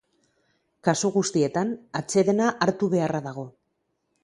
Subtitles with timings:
[0.87, 3.47] Kasu guztietan, atsedena hartu beharra dago.